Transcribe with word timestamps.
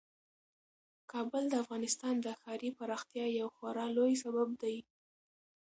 کابل 1.11 1.43
د 1.49 1.53
افغانستان 1.63 2.13
د 2.21 2.27
ښاري 2.41 2.69
پراختیا 2.79 3.25
یو 3.39 3.47
خورا 3.55 3.87
لوی 3.97 4.13
سبب 4.23 4.49
دی. 4.61 4.77